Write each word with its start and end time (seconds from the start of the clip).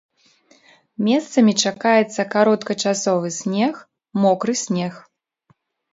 Месцамі 1.07 1.53
чакаецца 1.67 2.21
кароткачасовы 2.37 3.29
снег, 3.39 3.73
мокры 4.25 4.53
снег. 4.67 4.93